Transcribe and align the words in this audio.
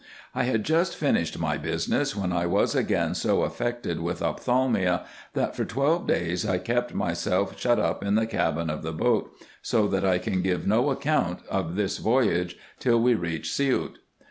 I 0.33 0.45
had 0.45 0.63
just 0.63 0.95
finished 0.95 1.37
my 1.37 1.57
business, 1.59 2.15
when 2.15 2.33
I 2.33 2.47
was 2.47 2.73
again 2.73 3.13
so 3.13 3.43
affected 3.43 4.01
with 4.01 4.23
ophthalmia, 4.23 5.05
that 5.33 5.55
for 5.55 5.63
twelve 5.63 6.07
days 6.07 6.43
I 6.43 6.57
kept 6.57 6.95
myself 6.95 7.55
shut 7.61 7.77
up 7.77 8.03
in 8.03 8.15
the 8.15 8.25
cabin 8.25 8.71
of 8.71 8.81
the 8.81 8.93
boat, 8.93 9.31
so 9.61 9.87
that 9.89 10.03
I 10.03 10.17
can 10.17 10.41
give 10.41 10.65
no 10.65 10.89
account 10.89 11.41
of 11.51 11.75
this 11.75 11.99
voyage, 11.99 12.57
till 12.79 12.99
we 12.99 13.13
reached 13.13 13.53
Siout. 13.53 13.99